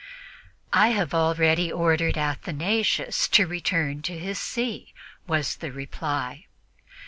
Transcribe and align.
"I 0.73 0.87
have 0.87 1.13
already 1.13 1.71
ordered 1.71 2.17
Athanasius 2.17 3.27
to 3.27 3.45
return 3.45 4.01
to 4.01 4.17
his 4.17 4.39
See," 4.39 4.95
was 5.27 5.57
the 5.57 5.71
reply. 5.71 6.47